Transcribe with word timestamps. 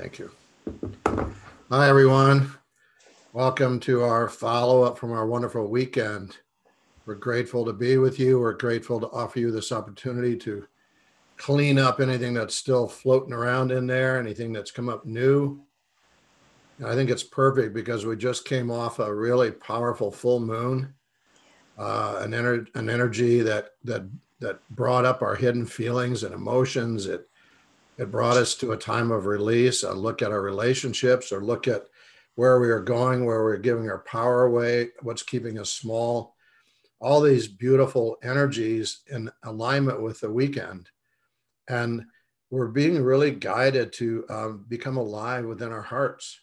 Thank 0.00 0.18
you. 0.18 0.30
Hi, 1.68 1.86
everyone. 1.86 2.50
Welcome 3.34 3.78
to 3.80 4.02
our 4.02 4.30
follow 4.30 4.82
up 4.82 4.96
from 4.96 5.12
our 5.12 5.26
wonderful 5.26 5.68
weekend. 5.68 6.38
We're 7.04 7.16
grateful 7.16 7.66
to 7.66 7.74
be 7.74 7.98
with 7.98 8.18
you. 8.18 8.40
We're 8.40 8.54
grateful 8.54 8.98
to 9.00 9.08
offer 9.08 9.40
you 9.40 9.50
this 9.50 9.72
opportunity 9.72 10.38
to 10.38 10.66
clean 11.36 11.78
up 11.78 12.00
anything 12.00 12.32
that's 12.32 12.54
still 12.54 12.88
floating 12.88 13.34
around 13.34 13.72
in 13.72 13.86
there, 13.86 14.18
anything 14.18 14.54
that's 14.54 14.70
come 14.70 14.88
up 14.88 15.04
new. 15.04 15.60
I 16.82 16.94
think 16.94 17.10
it's 17.10 17.22
perfect 17.22 17.74
because 17.74 18.06
we 18.06 18.16
just 18.16 18.46
came 18.46 18.70
off 18.70 19.00
a 19.00 19.14
really 19.14 19.50
powerful 19.50 20.10
full 20.10 20.40
moon, 20.40 20.94
uh, 21.76 22.20
an, 22.22 22.30
ener- 22.30 22.74
an 22.74 22.88
energy 22.88 23.42
that 23.42 23.72
that 23.84 24.04
that 24.38 24.66
brought 24.70 25.04
up 25.04 25.20
our 25.20 25.34
hidden 25.34 25.66
feelings 25.66 26.22
and 26.22 26.34
emotions. 26.34 27.04
It 27.04 27.29
it 28.00 28.10
brought 28.10 28.38
us 28.38 28.54
to 28.54 28.72
a 28.72 28.78
time 28.78 29.10
of 29.10 29.26
release, 29.26 29.82
a 29.82 29.92
look 29.92 30.22
at 30.22 30.32
our 30.32 30.40
relationships, 30.40 31.32
or 31.32 31.44
look 31.44 31.68
at 31.68 31.84
where 32.34 32.58
we 32.58 32.70
are 32.70 32.80
going, 32.80 33.26
where 33.26 33.44
we're 33.44 33.58
giving 33.58 33.90
our 33.90 33.98
power 33.98 34.44
away, 34.44 34.88
what's 35.02 35.22
keeping 35.22 35.58
us 35.58 35.68
small. 35.68 36.34
All 36.98 37.20
these 37.20 37.46
beautiful 37.46 38.16
energies 38.22 39.00
in 39.10 39.30
alignment 39.44 40.00
with 40.00 40.18
the 40.20 40.32
weekend. 40.32 40.88
And 41.68 42.06
we're 42.48 42.68
being 42.68 43.02
really 43.02 43.32
guided 43.32 43.92
to 43.94 44.24
um, 44.30 44.64
become 44.66 44.96
alive 44.96 45.44
within 45.44 45.70
our 45.70 45.82
hearts. 45.82 46.40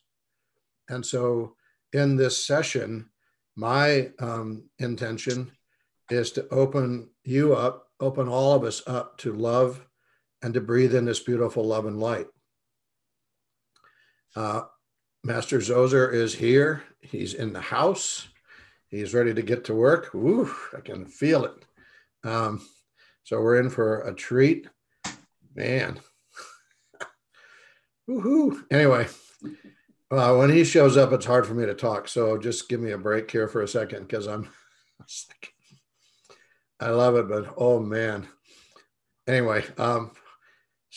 And 0.90 1.04
so, 1.04 1.56
in 1.92 2.18
this 2.18 2.46
session, 2.46 3.10
my 3.56 4.12
um, 4.20 4.70
intention 4.78 5.52
is 6.12 6.32
to 6.34 6.48
open 6.50 7.10
you 7.24 7.56
up, 7.56 7.88
open 8.00 8.28
all 8.28 8.54
of 8.54 8.64
us 8.64 8.84
up 8.86 9.18
to 9.20 9.34
love 9.34 9.87
and 10.48 10.54
to 10.54 10.62
breathe 10.62 10.96
in 10.96 11.04
this 11.04 11.20
beautiful 11.20 11.66
love 11.66 11.88
and 11.88 12.00
light. 12.00 12.28
Uh, 14.34 14.62
Master 15.22 15.60
Zoser 15.60 16.14
is 16.14 16.34
here. 16.34 16.84
He's 17.02 17.34
in 17.34 17.52
the 17.52 17.60
house. 17.60 18.30
He's 18.88 19.14
ready 19.14 19.34
to 19.34 19.42
get 19.42 19.66
to 19.66 19.76
work. 19.76 20.16
Ooh, 20.16 20.50
I 20.74 20.80
can 20.80 21.06
feel 21.06 21.44
it. 21.44 21.66
Um, 22.24 22.66
so 23.26 23.42
we're 23.42 23.60
in 23.60 23.70
for 23.70 24.04
a 24.04 24.16
treat. 24.16 24.70
Man. 25.54 26.00
Woohoo. 28.10 28.64
Anyway, 28.72 29.08
uh, 30.10 30.34
when 30.36 30.50
he 30.50 30.64
shows 30.64 30.96
up, 30.96 31.12
it's 31.12 31.26
hard 31.26 31.46
for 31.46 31.56
me 31.56 31.66
to 31.66 31.74
talk. 31.74 32.08
So 32.08 32.38
just 32.38 32.70
give 32.70 32.80
me 32.80 32.92
a 32.92 32.98
break 32.98 33.30
here 33.30 33.50
for 33.50 33.64
a 33.64 33.68
second 33.68 34.04
because 34.04 34.28
I'm, 34.28 34.48
I 36.80 36.92
love 36.92 37.18
it, 37.18 37.28
but 37.28 37.54
oh 37.58 37.82
man. 37.82 38.30
Anyway, 39.28 39.66
um, 39.78 40.12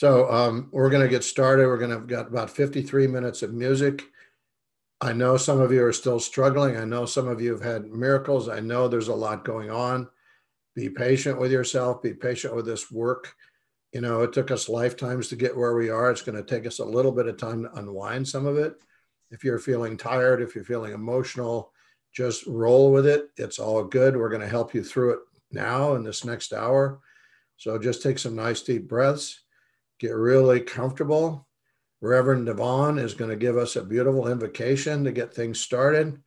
so 0.00 0.32
um, 0.32 0.70
we're 0.73 0.88
going 0.88 1.02
to 1.02 1.11
get 1.11 1.23
started. 1.23 1.67
We're 1.67 1.76
going 1.76 1.91
to 1.91 1.99
have 1.99 2.06
got 2.06 2.29
about 2.29 2.49
53 2.49 3.06
minutes 3.06 3.43
of 3.43 3.52
music. 3.52 4.02
I 4.99 5.12
know 5.12 5.37
some 5.37 5.61
of 5.61 5.70
you 5.73 5.85
are 5.85 5.93
still 5.93 6.19
struggling. 6.19 6.79
I 6.79 6.87
know 6.87 7.05
some 7.05 7.29
of 7.29 7.38
you 7.38 7.52
have 7.52 7.61
had 7.61 7.85
miracles. 7.85 8.49
I 8.49 8.61
know 8.61 8.88
there's 8.88 9.08
a 9.08 9.14
lot 9.14 9.44
going 9.44 9.70
on. 9.70 10.08
Be 10.75 10.88
patient 10.88 11.38
with 11.38 11.52
yourself. 11.52 12.00
Be 12.00 12.14
patient 12.14 12.56
with 12.56 12.64
this 12.64 12.91
work. 12.91 13.35
You 13.93 14.00
know, 14.00 14.23
it 14.23 14.32
took 14.32 14.50
us 14.50 14.70
lifetimes 14.70 15.29
to 15.29 15.37
get 15.37 15.55
where 15.55 15.75
we 15.75 15.91
are. 15.91 16.11
It's 16.11 16.23
going 16.23 16.43
to 16.43 16.50
take 16.50 16.67
us 16.67 16.79
a 16.79 16.85
little 16.87 17.12
bit 17.12 17.26
of 17.26 17.37
time 17.37 17.64
to 17.64 17.75
unwind 17.75 18.26
some 18.26 18.47
of 18.47 18.56
it. 18.56 18.76
If 19.31 19.44
you're 19.44 19.58
feeling 19.58 19.99
tired, 19.99 20.41
if 20.41 20.55
you're 20.55 20.64
feeling 20.64 20.94
emotional, 20.94 21.75
just 22.11 22.47
roll 22.47 22.91
with 22.91 23.06
it. 23.06 23.29
It's 23.37 23.58
all 23.58 23.85
good. 23.85 24.17
We're 24.17 24.31
going 24.31 24.41
to 24.41 24.49
help 24.49 24.73
you 24.73 24.82
through 24.82 25.11
it 25.11 25.19
now 25.52 25.94
in 25.94 26.05
this 26.05 26.25
next 26.25 26.55
hour. 26.55 27.00
So 27.58 27.79
just 27.79 28.02
take 28.02 28.19
some 28.19 28.35
nice 28.35 28.62
deep 28.62 28.88
breaths 28.88 29.41
get 30.00 30.14
really 30.14 30.61
comfortable. 30.61 31.47
Reverend 32.00 32.47
Devon 32.47 32.99
is 32.99 33.14
going 33.14 33.31
to 33.31 33.37
give 33.37 33.58
us 33.58 33.76
a 33.76 33.85
beautiful 33.85 34.26
invocation 34.29 35.05
to 35.05 35.12
get 35.12 35.32
things 35.32 35.61
started. 35.61 36.19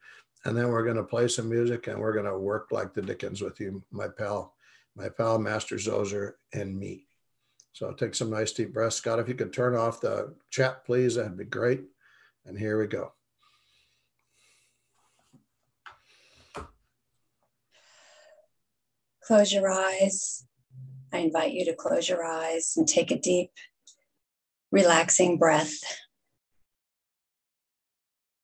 And 0.45 0.55
then 0.55 0.67
we're 0.67 0.83
going 0.83 0.97
to 0.97 1.03
play 1.03 1.27
some 1.27 1.49
music 1.49 1.87
and 1.87 1.99
we're 1.99 2.13
going 2.13 2.25
to 2.25 2.37
work 2.37 2.67
like 2.71 2.93
the 2.93 3.01
Dickens 3.01 3.41
with 3.41 3.59
you, 3.59 3.83
my 3.91 4.07
pal, 4.07 4.53
my 4.95 5.09
pal, 5.09 5.39
Master 5.39 5.77
Zoser, 5.77 6.33
and 6.53 6.77
me. 6.77 7.07
So 7.71 7.91
take 7.91 8.13
some 8.13 8.29
nice 8.29 8.51
deep 8.51 8.71
breaths. 8.71 8.97
Scott, 8.97 9.17
if 9.17 9.27
you 9.27 9.33
could 9.33 9.51
turn 9.51 9.75
off 9.75 10.01
the 10.01 10.35
chat, 10.51 10.85
please, 10.85 11.15
that'd 11.15 11.37
be 11.37 11.45
great. 11.45 11.81
And 12.45 12.57
here 12.57 12.79
we 12.79 12.85
go. 12.85 13.13
Close 19.25 19.53
your 19.53 19.71
eyes 19.71 20.45
I 21.13 21.19
invite 21.19 21.53
you 21.53 21.63
to 21.65 21.75
close 21.75 22.09
your 22.09 22.25
eyes 22.25 22.73
and 22.75 22.87
take 22.87 23.11
a 23.11 23.19
deep, 23.19 23.51
relaxing 24.71 25.37
breath. 25.37 25.75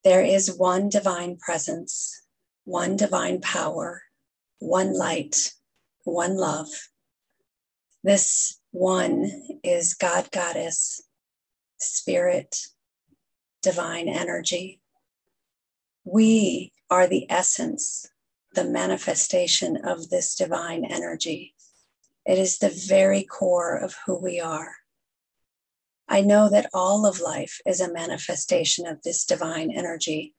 There 0.04 0.24
is 0.24 0.56
one 0.56 0.88
divine 0.88 1.38
presence, 1.38 2.24
one 2.66 2.96
divine 2.96 3.42
power, 3.42 4.04
one 4.60 4.96
light, 4.96 5.54
one 6.04 6.38
love. 6.38 6.68
This 8.04 8.60
one 8.72 9.32
is 9.64 9.96
God, 9.96 10.30
Goddess, 10.32 11.02
Spirit, 11.80 12.56
divine 13.64 14.08
energy. 14.08 14.80
We 16.06 16.72
are 16.90 17.08
the 17.08 17.30
essence, 17.32 18.06
the 18.54 18.64
manifestation 18.64 19.78
of 19.84 20.10
this 20.10 20.36
divine 20.36 20.86
energy. 20.86 21.56
It 22.30 22.38
is 22.38 22.60
the 22.60 22.70
very 22.70 23.24
core 23.24 23.76
of 23.76 23.96
who 24.06 24.16
we 24.16 24.40
are. 24.40 24.76
I 26.08 26.22
know 26.22 26.48
that 26.48 26.70
all 26.76 27.08
of 27.08 27.20
life 27.20 27.60
is 27.66 27.82
a 27.82 27.92
manifestation 27.92 28.86
of 28.86 29.02
this 29.02 29.26
divine 29.26 29.72
energy. 29.72 30.36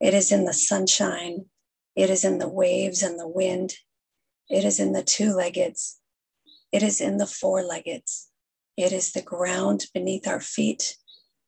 It 0.00 0.14
is 0.14 0.32
in 0.32 0.46
the 0.46 0.52
sunshine, 0.52 1.46
it 1.94 2.10
is 2.10 2.24
in 2.24 2.38
the 2.38 2.48
waves 2.48 3.04
and 3.04 3.20
the 3.20 3.28
wind, 3.28 3.74
it 4.48 4.64
is 4.64 4.80
in 4.80 4.90
the 4.90 5.04
two 5.04 5.32
leggeds, 5.32 6.00
it 6.72 6.82
is 6.82 7.00
in 7.00 7.18
the 7.18 7.26
four 7.26 7.62
leggeds, 7.62 8.30
it 8.76 8.90
is 8.90 9.12
the 9.12 9.22
ground 9.22 9.86
beneath 9.94 10.26
our 10.26 10.40
feet, 10.40 10.96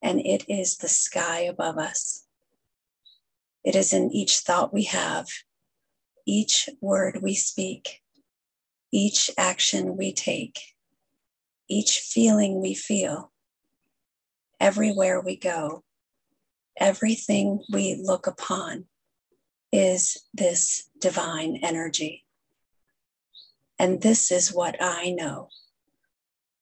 and 0.01 0.21
it 0.21 0.45
is 0.49 0.77
the 0.77 0.89
sky 0.89 1.41
above 1.41 1.79
us. 1.79 2.27
It 3.65 3.75
is 3.75 3.93
in 3.93 4.13
each 4.13 4.39
thought 4.39 4.73
we 4.73 4.85
have, 4.85 5.27
each 6.25 6.69
word 6.81 7.23
we 7.23 7.35
speak, 7.35 8.00
each 8.93 9.31
action 9.39 9.97
we 9.97 10.13
take, 10.13 10.61
each 11.69 11.99
feeling 12.01 12.61
we 12.61 12.75
feel, 12.75 13.33
everywhere 14.59 15.21
we 15.21 15.37
go, 15.37 15.85
everything 16.77 17.63
we 17.73 18.01
look 18.03 18.27
upon 18.27 18.87
is 19.73 20.19
this 20.35 20.89
divine 20.99 21.61
energy. 21.63 22.25
And 23.79 24.03
this 24.03 24.31
is 24.31 24.53
what 24.53 24.77
I 24.81 25.11
know. 25.11 25.49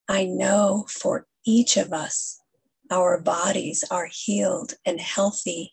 I 0.09 0.25
know 0.25 0.87
for 0.89 1.27
each 1.45 1.77
of 1.77 1.93
us, 1.93 2.41
our 2.91 3.21
bodies 3.21 3.85
are 3.91 4.09
healed 4.11 4.75
and 4.87 5.01
healthy 5.01 5.73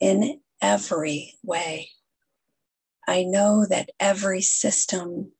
in 0.00 0.40
every 0.60 1.34
way. 1.42 1.90
I 3.06 3.22
know 3.22 3.66
that 3.68 3.90
every 4.00 4.40
system 4.40 5.32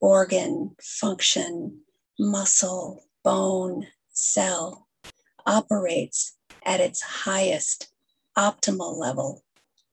organ, 0.00 0.74
function, 0.80 1.80
muscle, 2.18 3.04
bone, 3.22 3.86
cell 4.12 4.88
operates 5.46 6.36
at 6.64 6.80
its 6.80 7.02
highest 7.02 7.88
optimal 8.36 8.96
level, 8.98 9.42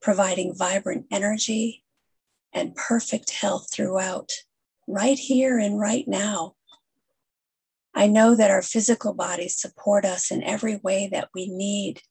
providing 0.01 0.55
vibrant 0.55 1.05
energy 1.11 1.83
and 2.53 2.75
perfect 2.75 3.31
health 3.31 3.67
throughout, 3.71 4.31
right 4.87 5.19
here 5.19 5.59
and 5.59 5.79
right 5.79 6.07
now. 6.07 6.55
I 7.93 8.07
know 8.07 8.35
that 8.35 8.51
our 8.51 8.61
physical 8.61 9.13
bodies 9.13 9.59
support 9.59 10.05
us 10.05 10.31
in 10.31 10.43
every 10.43 10.77
way 10.77 11.09
that 11.11 11.29
we 11.33 11.47
need. 11.49 12.01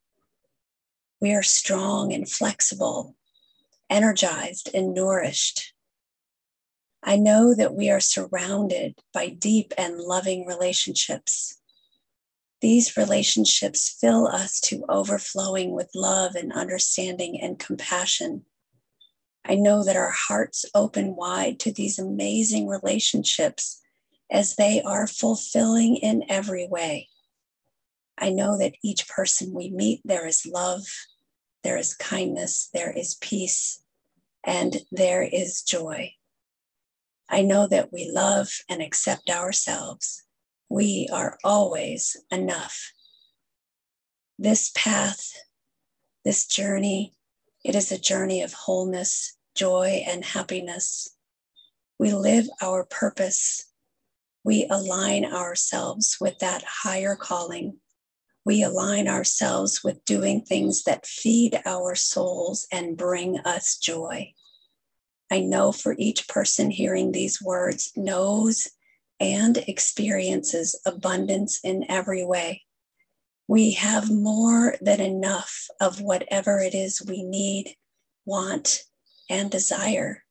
We 1.20 1.32
are 1.32 1.42
strong 1.42 2.12
and 2.12 2.28
flexible, 2.28 3.16
energized 3.88 4.68
and 4.74 4.94
nourished. 4.94 5.72
I 7.08 7.14
know 7.14 7.54
that 7.54 7.76
we 7.76 7.88
are 7.88 8.00
surrounded 8.00 8.98
by 9.14 9.28
deep 9.28 9.72
and 9.78 9.96
loving 10.00 10.44
relationships. 10.44 11.60
These 12.60 12.96
relationships 12.96 13.96
fill 14.00 14.26
us 14.26 14.58
to 14.62 14.84
overflowing 14.88 15.70
with 15.70 15.88
love 15.94 16.34
and 16.34 16.52
understanding 16.52 17.40
and 17.40 17.60
compassion. 17.60 18.44
I 19.44 19.54
know 19.54 19.84
that 19.84 19.94
our 19.94 20.10
hearts 20.10 20.64
open 20.74 21.14
wide 21.14 21.60
to 21.60 21.72
these 21.72 22.00
amazing 22.00 22.66
relationships 22.66 23.80
as 24.28 24.56
they 24.56 24.82
are 24.82 25.06
fulfilling 25.06 25.98
in 25.98 26.24
every 26.28 26.66
way. 26.66 27.08
I 28.18 28.30
know 28.30 28.58
that 28.58 28.74
each 28.82 29.08
person 29.08 29.54
we 29.54 29.70
meet, 29.70 30.00
there 30.04 30.26
is 30.26 30.44
love, 30.44 30.82
there 31.62 31.76
is 31.76 31.94
kindness, 31.94 32.68
there 32.74 32.90
is 32.90 33.14
peace, 33.20 33.84
and 34.42 34.78
there 34.90 35.22
is 35.22 35.62
joy. 35.62 36.15
I 37.28 37.42
know 37.42 37.66
that 37.66 37.92
we 37.92 38.10
love 38.10 38.50
and 38.68 38.80
accept 38.80 39.30
ourselves. 39.30 40.22
We 40.68 41.08
are 41.12 41.38
always 41.44 42.16
enough. 42.30 42.92
This 44.38 44.70
path, 44.74 45.32
this 46.24 46.46
journey, 46.46 47.14
it 47.64 47.74
is 47.74 47.90
a 47.90 47.98
journey 47.98 48.42
of 48.42 48.52
wholeness, 48.52 49.36
joy, 49.54 50.04
and 50.06 50.24
happiness. 50.24 51.16
We 51.98 52.12
live 52.12 52.46
our 52.62 52.84
purpose. 52.84 53.72
We 54.44 54.66
align 54.70 55.24
ourselves 55.24 56.18
with 56.20 56.38
that 56.38 56.62
higher 56.62 57.16
calling. 57.16 57.78
We 58.44 58.62
align 58.62 59.08
ourselves 59.08 59.82
with 59.82 60.04
doing 60.04 60.42
things 60.42 60.84
that 60.84 61.06
feed 61.06 61.60
our 61.64 61.96
souls 61.96 62.68
and 62.70 62.96
bring 62.96 63.38
us 63.40 63.76
joy. 63.76 64.34
I 65.30 65.40
know 65.40 65.72
for 65.72 65.96
each 65.98 66.28
person 66.28 66.70
hearing 66.70 67.12
these 67.12 67.42
words 67.42 67.92
knows 67.96 68.68
and 69.18 69.56
experiences 69.56 70.80
abundance 70.86 71.60
in 71.64 71.84
every 71.90 72.24
way. 72.24 72.62
We 73.48 73.72
have 73.72 74.10
more 74.10 74.76
than 74.80 75.00
enough 75.00 75.68
of 75.80 76.00
whatever 76.00 76.58
it 76.60 76.74
is 76.74 77.04
we 77.06 77.22
need, 77.22 77.76
want, 78.24 78.82
and 79.30 79.50
desire, 79.50 80.24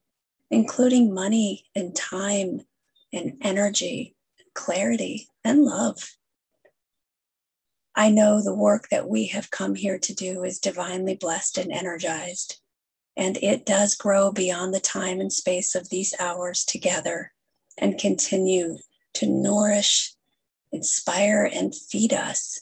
including 0.52 1.14
money 1.14 1.66
and 1.75 1.96
time 1.96 2.62
and 3.12 3.38
energy, 3.42 4.16
clarity, 4.54 5.30
and 5.44 5.64
love. 5.64 6.16
I 7.96 8.10
know 8.10 8.42
the 8.42 8.54
work 8.54 8.90
that 8.92 9.08
we 9.08 9.28
have 9.28 9.52
come 9.52 9.75
here 9.75 9.98
to 10.00 10.14
do 10.14 10.44
is 10.44 10.60
divinely 10.60 11.16
blessed 11.16 11.58
and 11.58 11.72
energized. 11.72 12.60
And 13.17 13.38
it 13.38 13.65
does 13.65 13.95
grow 13.95 14.31
beyond 14.31 14.74
the 14.74 14.79
time 14.79 15.19
and 15.19 15.31
space 15.31 15.75
of 15.75 15.89
these 15.89 16.13
hours 16.19 16.65
together 16.65 17.31
and 17.77 17.98
continue 17.98 18.77
to 19.13 19.27
nourish, 19.27 20.13
inspire, 20.72 21.50
and 21.51 21.74
feed 21.74 22.13
us. 22.13 22.60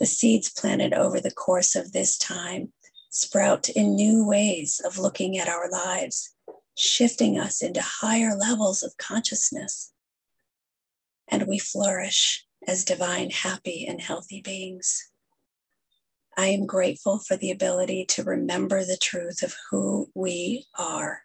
The 0.00 0.06
seeds 0.06 0.50
planted 0.50 0.92
over 0.92 1.20
the 1.20 1.30
course 1.30 1.74
of 1.74 1.92
this 1.92 2.16
time 2.18 2.72
sprout 3.10 3.68
in 3.70 3.94
new 3.94 4.26
ways 4.26 4.80
of 4.84 4.98
looking 4.98 5.38
at 5.38 5.48
our 5.48 5.70
lives, 5.70 6.34
shifting 6.76 7.38
us 7.38 7.62
into 7.62 7.80
higher 7.80 8.36
levels 8.36 8.82
of 8.82 8.96
consciousness. 8.98 9.92
And 11.28 11.46
we 11.46 11.58
flourish 11.58 12.46
as 12.66 12.84
divine, 12.84 13.30
happy, 13.30 13.86
and 13.86 14.00
healthy 14.00 14.42
beings. 14.42 15.10
I 16.38 16.48
am 16.48 16.66
grateful 16.66 17.18
for 17.18 17.36
the 17.36 17.50
ability 17.50 18.04
to 18.10 18.22
remember 18.22 18.84
the 18.84 18.98
truth 18.98 19.42
of 19.42 19.54
who 19.70 20.10
we 20.14 20.66
are. 20.78 21.22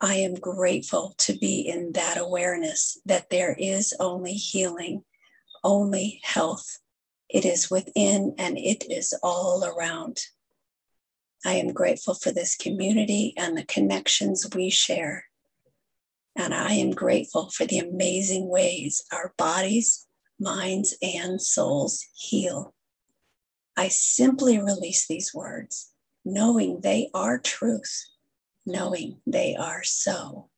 I 0.00 0.14
am 0.14 0.34
grateful 0.34 1.14
to 1.18 1.36
be 1.36 1.60
in 1.60 1.92
that 1.92 2.16
awareness 2.16 2.98
that 3.04 3.28
there 3.28 3.54
is 3.58 3.94
only 4.00 4.32
healing, 4.32 5.04
only 5.62 6.20
health. 6.22 6.78
It 7.28 7.44
is 7.44 7.70
within 7.70 8.34
and 8.38 8.56
it 8.56 8.90
is 8.90 9.14
all 9.22 9.62
around. 9.64 10.20
I 11.44 11.54
am 11.54 11.74
grateful 11.74 12.14
for 12.14 12.32
this 12.32 12.56
community 12.56 13.34
and 13.36 13.56
the 13.56 13.66
connections 13.66 14.48
we 14.54 14.70
share. 14.70 15.26
And 16.34 16.54
I 16.54 16.72
am 16.72 16.92
grateful 16.92 17.50
for 17.50 17.66
the 17.66 17.78
amazing 17.78 18.48
ways 18.48 19.04
our 19.12 19.34
bodies, 19.36 20.06
minds, 20.40 20.96
and 21.02 21.40
souls 21.40 22.06
heal. 22.14 22.74
I 23.76 23.88
simply 23.88 24.58
release 24.58 25.06
these 25.06 25.34
words, 25.34 25.92
knowing 26.24 26.80
they 26.80 27.10
are 27.12 27.38
truth, 27.38 28.04
knowing 28.64 29.20
they 29.26 29.56
are 29.56 29.82
so, 29.82 30.50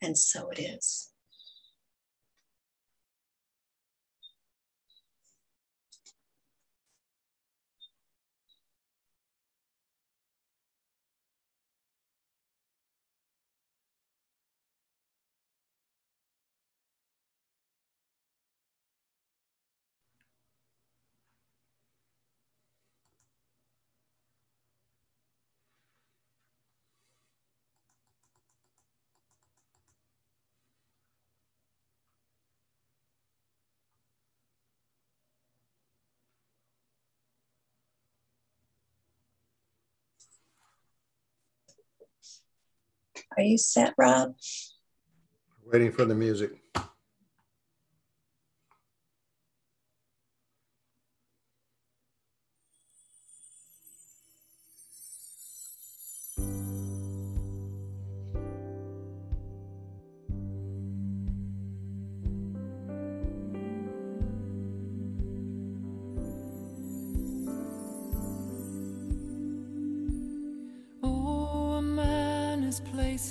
and 0.00 0.18
so 0.18 0.50
it 0.50 0.58
is. 0.58 1.11
Are 43.36 43.42
you 43.42 43.58
set, 43.58 43.94
Rob? 43.96 44.34
Waiting 45.64 45.92
for 45.92 46.04
the 46.04 46.14
music. 46.14 46.61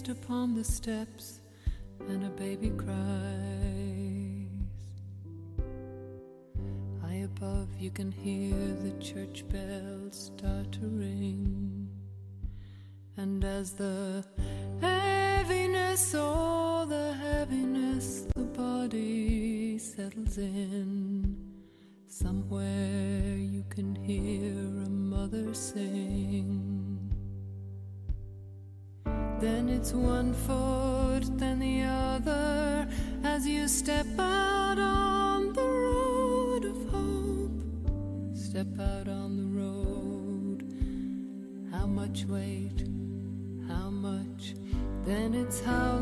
Placed 0.01 0.23
upon 0.23 0.55
the 0.55 0.63
steps 0.63 1.41
and 2.07 2.23
a 2.25 2.29
baby 2.29 2.69
cries. 2.69 2.97
High 7.01 7.25
above, 7.25 7.67
you 7.77 7.91
can 7.91 8.11
hear 8.11 8.55
the 8.83 8.93
church 8.99 9.43
bells 9.49 10.31
start 10.35 10.71
to 10.73 10.87
ring. 10.87 11.87
And 13.17 13.43
as 13.43 13.73
the 13.73 14.25
heaviness, 14.79 16.15
oh, 16.17 16.85
the 16.87 17.13
heaviness, 17.13 18.25
the 18.35 18.43
body 18.43 19.77
settles 19.77 20.37
in, 20.37 20.90
One 29.93 30.33
foot, 30.33 31.37
then 31.37 31.59
the 31.59 31.83
other, 31.83 32.87
as 33.23 33.45
you 33.45 33.67
step 33.67 34.07
out 34.17 34.79
on 34.79 35.51
the 35.51 35.61
road 35.61 36.65
of 36.65 36.89
hope. 36.89 37.51
Step 38.33 38.67
out 38.79 39.09
on 39.09 39.35
the 39.35 39.59
road. 39.59 40.63
How 41.71 41.85
much 41.85 42.25
weight? 42.25 42.87
How 43.67 43.89
much? 43.89 44.55
Then 45.05 45.33
it's 45.33 45.61
how 45.61 45.99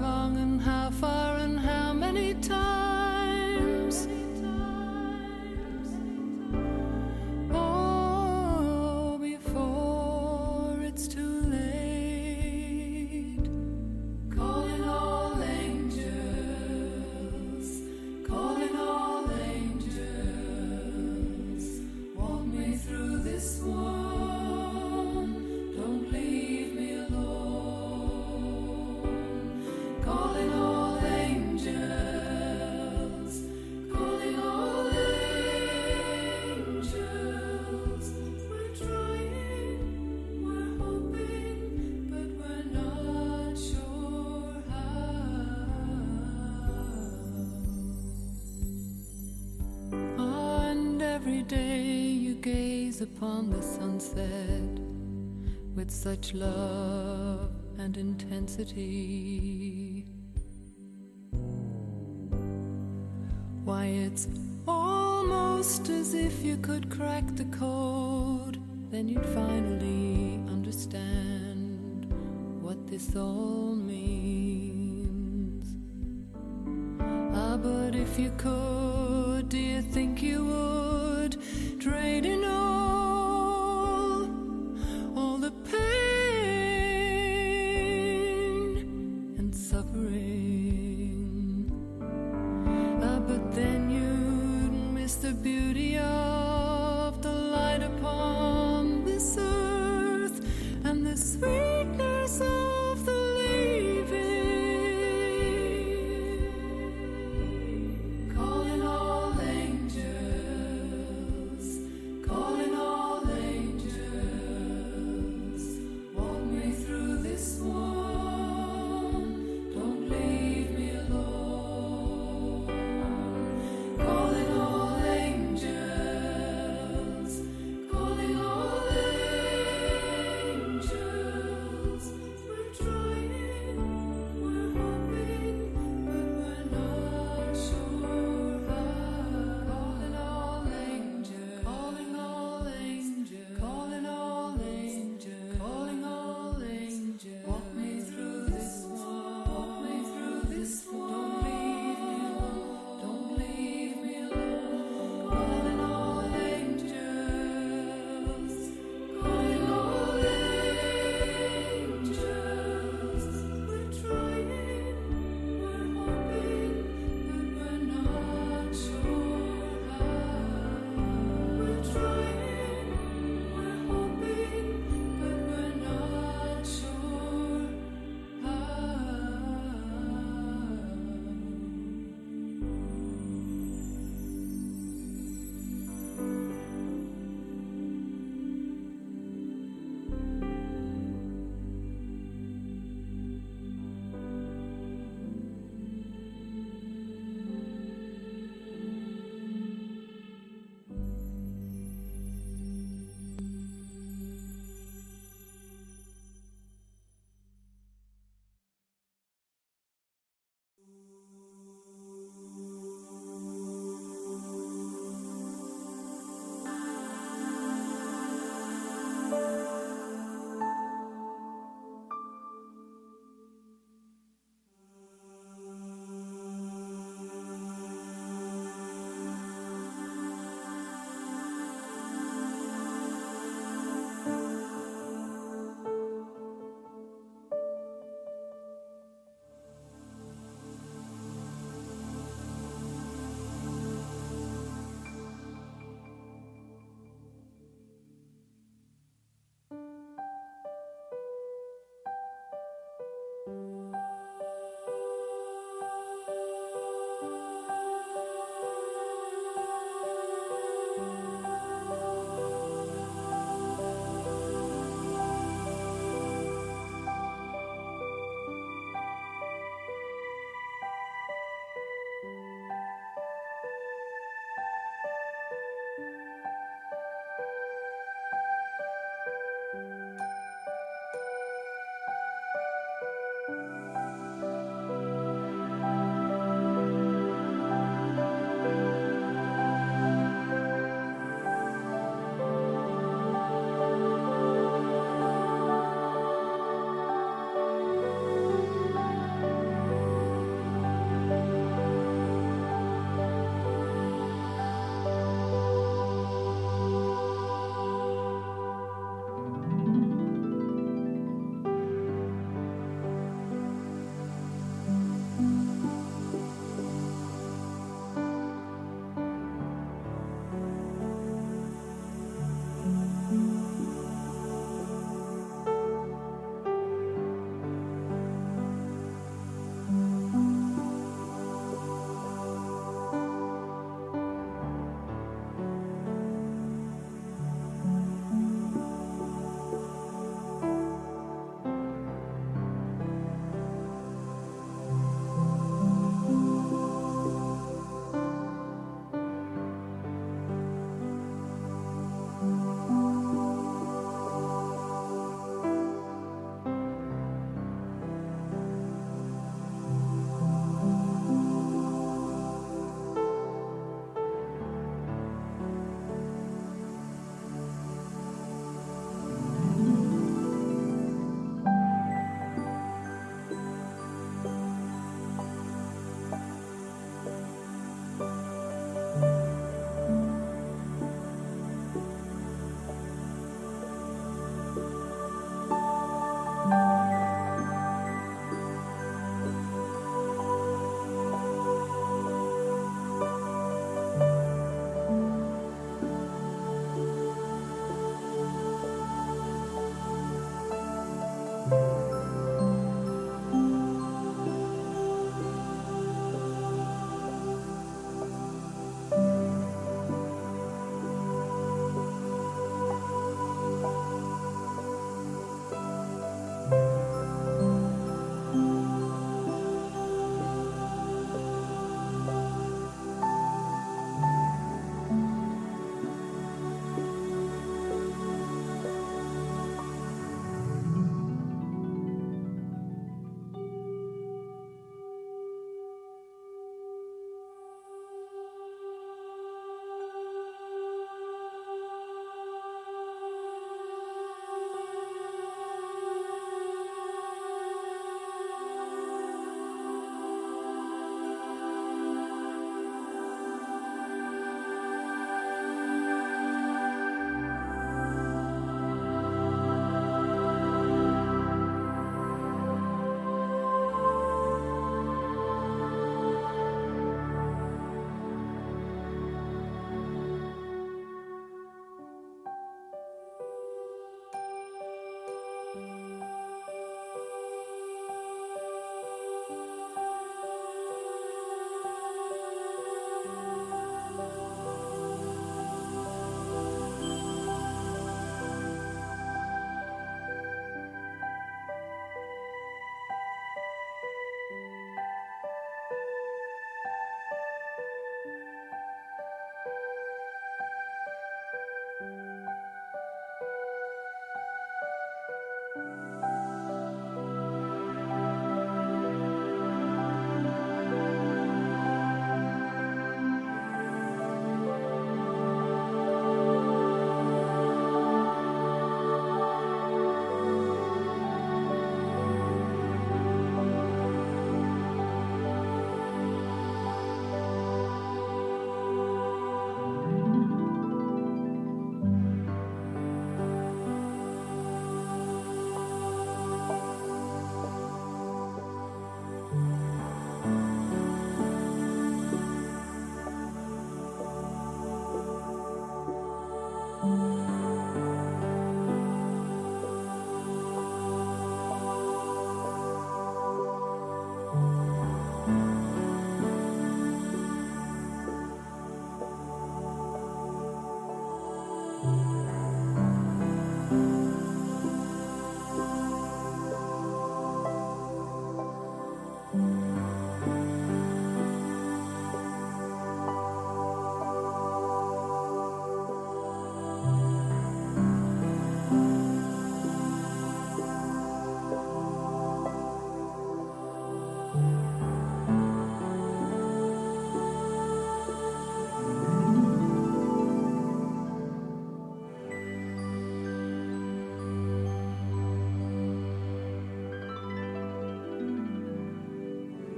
sunset 54.00 54.80
with 55.76 55.92
such 55.92 56.34
love 56.34 57.52
and 57.78 57.98
intensity. 57.98 60.06
Why, 63.66 63.86
it's 63.86 64.28
almost 64.68 65.90
as 65.90 66.14
if 66.14 66.44
you 66.44 66.58
could 66.58 66.90
crack 66.90 67.36
the 67.36 67.46
code, 67.46 68.62
then 68.90 69.10
you'd 69.10 69.26
finally 69.26 70.40
understand 70.50 72.06
what 72.62 72.88
this 72.88 73.16
all 73.16 73.76
means. 73.76 75.76
Ah, 77.36 77.58
but 77.58 77.96
if 77.96 78.18
you 78.18 78.32
could, 78.38 79.50
do 79.50 79.58
you 79.58 79.82
think 79.82 80.22
you 80.22 80.46
would 80.46 81.38
trade 81.80 82.26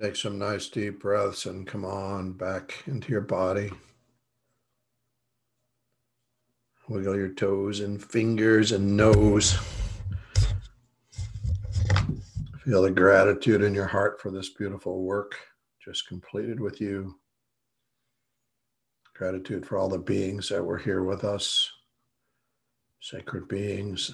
Take 0.00 0.16
some 0.16 0.38
nice 0.38 0.68
deep 0.68 1.00
breaths 1.00 1.46
and 1.46 1.66
come 1.66 1.84
on 1.84 2.32
back 2.32 2.82
into 2.86 3.12
your 3.12 3.20
body. 3.20 3.70
Wiggle 6.88 7.16
your 7.16 7.32
toes 7.32 7.80
and 7.80 8.02
fingers 8.02 8.72
and 8.72 8.96
nose. 8.96 9.58
Feel 12.64 12.82
the 12.82 12.90
gratitude 12.90 13.62
in 13.62 13.74
your 13.74 13.86
heart 13.86 14.20
for 14.20 14.30
this 14.30 14.48
beautiful 14.48 15.02
work 15.02 15.36
just 15.84 16.06
completed 16.06 16.60
with 16.60 16.80
you. 16.80 17.16
Gratitude 19.14 19.66
for 19.66 19.78
all 19.78 19.88
the 19.88 19.98
beings 19.98 20.48
that 20.48 20.62
were 20.62 20.78
here 20.78 21.02
with 21.02 21.24
us, 21.24 21.70
sacred 23.00 23.48
beings, 23.48 24.12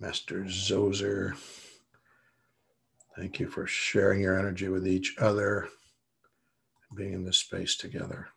Master 0.00 0.44
Zoser. 0.44 1.36
Thank 3.18 3.40
you 3.40 3.48
for 3.48 3.66
sharing 3.66 4.20
your 4.20 4.38
energy 4.38 4.68
with 4.68 4.86
each 4.86 5.16
other, 5.18 5.68
being 6.94 7.14
in 7.14 7.24
this 7.24 7.38
space 7.38 7.76
together. 7.76 8.28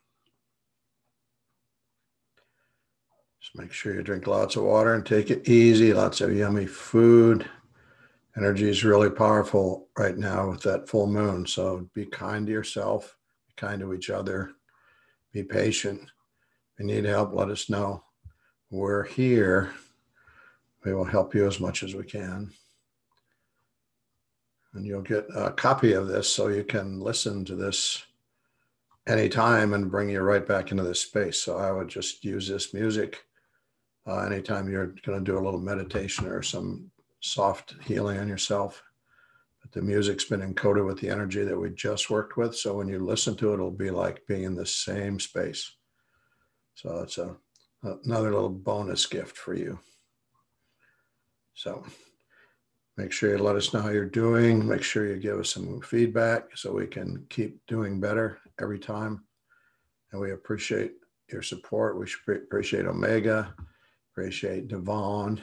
Just 3.40 3.56
make 3.56 3.72
sure 3.72 3.94
you 3.94 4.02
drink 4.02 4.26
lots 4.26 4.56
of 4.56 4.64
water 4.64 4.96
and 4.96 5.06
take 5.06 5.30
it 5.30 5.48
easy, 5.48 5.94
lots 5.94 6.20
of 6.20 6.36
yummy 6.36 6.66
food. 6.66 7.48
Energy 8.36 8.68
is 8.70 8.84
really 8.84 9.12
powerful 9.12 9.88
right 10.00 10.18
now 10.18 10.50
with 10.50 10.64
that 10.64 10.90
full 10.90 11.06
moon. 11.06 11.46
So 11.46 11.88
be 11.94 12.08
kind 12.08 12.48
to 12.48 12.52
yourself, 12.52 13.16
be 13.50 13.54
kind 13.58 13.82
to 13.82 13.94
each 13.94 14.10
other, 14.10 14.54
be 15.32 15.44
patient. 15.44 16.02
If 16.02 16.80
you 16.80 16.86
need 16.88 17.06
help, 17.06 17.34
let 17.34 17.50
us 17.50 17.70
know. 17.70 18.04
We're 18.72 19.04
here. 19.04 19.74
We 20.84 20.96
will 20.96 21.06
help 21.06 21.36
you 21.36 21.46
as 21.46 21.60
much 21.60 21.84
as 21.84 21.94
we 21.94 22.04
can. 22.04 22.52
And 24.74 24.86
you'll 24.86 25.02
get 25.02 25.26
a 25.36 25.52
copy 25.52 25.94
of 25.94 26.08
this 26.08 26.30
so 26.30 26.48
you 26.48 26.64
can 26.64 27.00
listen 27.00 27.44
to 27.46 27.56
this 27.56 28.04
anytime 29.08 29.74
and 29.74 29.92
bring 29.92 30.10
you 30.10 30.22
right 30.22 30.48
back 30.48 30.72
into 30.72 30.84
this 30.84 31.02
space. 31.02 31.42
So 31.42 31.58
I 31.58 31.72
would 31.72 31.90
just 31.90 32.24
use 32.24 32.48
this 32.48 32.74
music 32.74 33.24
uh, 34.08 34.20
anytime 34.20 34.70
you're 34.70 34.96
going 35.06 35.20
to 35.20 35.32
do 35.32 35.38
a 35.38 35.44
little 35.44 35.60
meditation 35.60 36.28
or 36.28 36.42
some 36.42 36.90
soft 37.20 37.76
healing 37.84 38.18
on 38.18 38.28
yourself. 38.28 38.82
But 39.62 39.72
the 39.74 39.82
music's 39.82 40.26
been 40.26 40.42
encoded 40.42 40.86
with 40.86 41.00
the 41.00 41.10
energy 41.10 41.44
that 41.44 41.58
we 41.58 41.70
just 41.72 42.10
worked 42.10 42.38
with. 42.38 42.56
So 42.56 42.76
when 42.78 42.88
you 42.88 43.00
listen 43.00 43.36
to 43.36 43.52
it, 43.52 43.56
it'll 43.56 43.72
be 43.72 43.92
like 43.92 44.26
being 44.28 44.44
in 44.44 44.56
the 44.56 44.66
same 44.66 45.20
space. 45.20 45.72
So 46.76 47.00
it's 47.02 47.18
a, 47.18 47.36
another 47.84 48.32
little 48.32 48.50
bonus 48.50 49.06
gift 49.06 49.38
for 49.38 49.54
you. 49.54 49.80
So 51.54 51.86
make 52.98 53.12
sure 53.12 53.32
you 53.32 53.44
let 53.44 53.56
us 53.56 53.74
know 53.74 53.82
how 53.82 53.90
you're 53.90 54.06
doing. 54.06 54.68
Make 54.68 54.84
sure 54.84 55.08
you 55.08 55.18
give 55.18 55.40
us 55.40 55.54
some 55.54 55.82
feedback 55.82 56.56
so 56.56 56.72
we 56.72 56.88
can 56.88 57.26
keep 57.30 57.60
doing 57.68 58.00
better 58.00 58.40
every 58.60 58.80
time. 58.80 59.24
And 60.12 60.22
we 60.22 60.32
appreciate 60.32 60.94
your 61.32 61.42
support. 61.42 61.98
We 61.98 62.08
appreciate 62.36 62.86
Omega, 62.86 63.54
appreciate 64.12 64.68
Devon, 64.68 65.42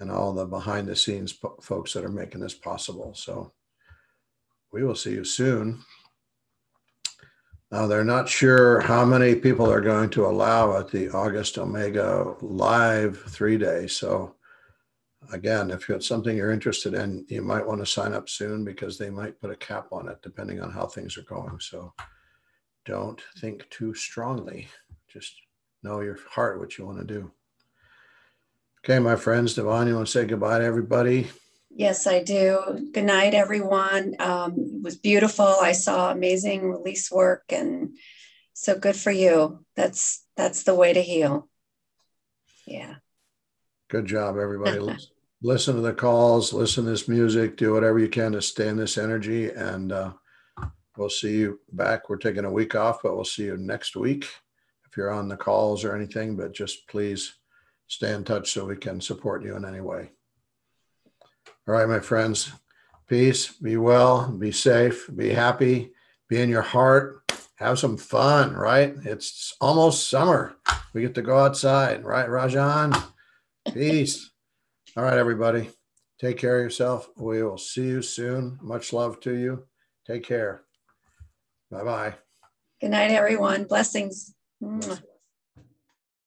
and 0.00 0.10
all 0.10 0.32
the 0.32 0.46
behind 0.46 0.88
the 0.88 0.96
scenes 0.96 1.38
folks 1.60 1.92
that 1.92 2.04
are 2.04 2.10
making 2.10 2.40
this 2.40 2.54
possible. 2.54 3.14
So 3.14 3.52
we 4.72 4.82
will 4.82 4.96
see 4.96 5.12
you 5.12 5.24
soon. 5.24 5.84
Now, 7.70 7.86
they're 7.86 8.04
not 8.04 8.28
sure 8.28 8.80
how 8.80 9.04
many 9.04 9.34
people 9.34 9.70
are 9.70 9.80
going 9.80 10.10
to 10.10 10.26
allow 10.26 10.76
at 10.78 10.90
the 10.90 11.08
August 11.08 11.56
Omega 11.56 12.34
live 12.42 13.18
three 13.28 13.56
days. 13.56 13.96
So, 13.96 14.34
again, 15.32 15.70
if 15.70 15.88
it's 15.90 16.06
something 16.06 16.36
you're 16.36 16.52
interested 16.52 16.94
in, 16.94 17.24
you 17.28 17.42
might 17.42 17.66
want 17.66 17.80
to 17.80 17.86
sign 17.86 18.12
up 18.12 18.28
soon 18.28 18.64
because 18.64 18.98
they 18.98 19.10
might 19.10 19.40
put 19.40 19.50
a 19.50 19.56
cap 19.56 19.88
on 19.92 20.08
it 20.08 20.18
depending 20.22 20.60
on 20.60 20.70
how 20.70 20.86
things 20.86 21.16
are 21.16 21.22
going. 21.22 21.58
So, 21.60 21.92
don't 22.84 23.20
think 23.38 23.68
too 23.70 23.94
strongly. 23.94 24.68
Just 25.08 25.34
know 25.82 26.00
your 26.00 26.18
heart 26.30 26.58
what 26.58 26.78
you 26.78 26.86
want 26.86 26.98
to 26.98 27.04
do. 27.04 27.30
Okay, 28.84 28.98
my 28.98 29.16
friends, 29.16 29.54
Devon, 29.54 29.86
you 29.86 29.94
want 29.94 30.06
to 30.08 30.12
say 30.12 30.24
goodbye 30.24 30.58
to 30.58 30.64
everybody? 30.64 31.28
Yes, 31.70 32.06
I 32.06 32.22
do. 32.22 32.90
Good 32.92 33.04
night, 33.04 33.32
everyone. 33.32 34.16
Um, 34.18 34.54
it 34.58 34.82
was 34.82 34.96
beautiful. 34.96 35.46
I 35.46 35.72
saw 35.72 36.10
amazing 36.10 36.68
release 36.68 37.10
work, 37.10 37.44
and 37.50 37.96
so 38.52 38.78
good 38.78 38.96
for 38.96 39.12
you. 39.12 39.64
That's 39.76 40.26
that's 40.36 40.64
the 40.64 40.74
way 40.74 40.92
to 40.92 41.00
heal. 41.00 41.48
Yeah. 42.66 42.96
Good 43.88 44.06
job, 44.06 44.36
everybody. 44.36 44.78
listen 45.42 45.74
to 45.74 45.80
the 45.80 45.92
calls, 45.92 46.52
listen 46.52 46.84
to 46.84 46.90
this 46.90 47.08
music, 47.08 47.56
do 47.56 47.72
whatever 47.72 47.98
you 47.98 48.08
can 48.08 48.32
to 48.32 48.42
stay 48.42 48.68
in 48.68 48.76
this 48.76 48.96
energy, 48.96 49.50
and 49.50 49.92
uh, 49.92 50.12
we'll 50.96 51.10
see 51.10 51.36
you 51.36 51.60
back. 51.72 52.08
We're 52.08 52.16
taking 52.16 52.44
a 52.44 52.52
week 52.52 52.74
off, 52.74 53.02
but 53.02 53.14
we'll 53.14 53.24
see 53.24 53.44
you 53.44 53.56
next 53.56 53.96
week 53.96 54.28
if 54.88 54.96
you're 54.96 55.10
on 55.10 55.28
the 55.28 55.36
calls 55.36 55.84
or 55.84 55.96
anything. 55.96 56.36
But 56.36 56.54
just 56.54 56.86
please 56.86 57.34
stay 57.88 58.12
in 58.12 58.24
touch 58.24 58.52
so 58.52 58.64
we 58.64 58.76
can 58.76 59.00
support 59.00 59.42
you 59.42 59.56
in 59.56 59.64
any 59.64 59.80
way. 59.80 60.10
All 61.66 61.74
right, 61.74 61.88
my 61.88 62.00
friends, 62.00 62.52
peace, 63.08 63.52
be 63.52 63.76
well, 63.76 64.30
be 64.30 64.52
safe, 64.52 65.08
be 65.14 65.30
happy, 65.30 65.92
be 66.28 66.40
in 66.40 66.48
your 66.48 66.62
heart, 66.62 67.22
have 67.56 67.78
some 67.78 67.96
fun, 67.96 68.54
right? 68.54 68.94
It's 69.04 69.54
almost 69.60 70.08
summer. 70.08 70.56
We 70.92 71.02
get 71.02 71.14
to 71.14 71.22
go 71.22 71.38
outside, 71.38 72.04
right, 72.04 72.28
Rajan? 72.28 73.00
Peace. 73.72 74.31
All 74.94 75.04
right, 75.04 75.16
everybody. 75.16 75.70
Take 76.20 76.36
care 76.36 76.58
of 76.58 76.64
yourself. 76.64 77.08
We 77.16 77.42
will 77.42 77.56
see 77.56 77.86
you 77.86 78.02
soon. 78.02 78.58
Much 78.60 78.92
love 78.92 79.20
to 79.20 79.34
you. 79.34 79.64
Take 80.06 80.22
care. 80.22 80.64
Bye 81.70 81.84
bye. 81.84 82.14
Good 82.78 82.90
night, 82.90 83.10
everyone. 83.10 83.64
Blessings. 83.64 84.34
Mwah. 84.62 85.02